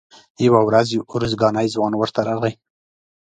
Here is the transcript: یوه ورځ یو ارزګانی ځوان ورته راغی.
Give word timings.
یوه 0.45 0.61
ورځ 0.67 0.87
یو 0.95 1.03
ارزګانی 1.15 1.67
ځوان 1.73 1.93
ورته 1.95 2.19
راغی. 2.27 2.53